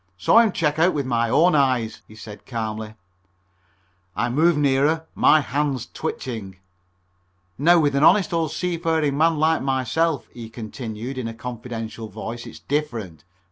"Saw 0.17 0.39
him 0.39 0.51
check 0.51 0.79
out 0.79 0.95
with 0.95 1.05
my 1.05 1.29
own 1.29 1.53
eyes," 1.53 2.01
he 2.07 2.15
said 2.15 2.47
calmly. 2.47 2.95
I 4.15 4.29
moved 4.29 4.57
nearer, 4.57 5.05
my 5.13 5.41
hands 5.41 5.89
twitching. 5.93 6.57
"Now 7.59 7.77
with 7.77 7.93
an 7.93 8.03
honest 8.03 8.33
old 8.33 8.51
seafaring 8.51 9.15
man 9.15 9.37
like 9.37 9.61
myself," 9.61 10.25
he 10.33 10.49
continued, 10.49 11.19
in 11.19 11.27
a 11.27 11.35
confidential 11.35 12.07
voice, 12.09 12.47
"it's 12.47 12.57
different. 12.61 13.23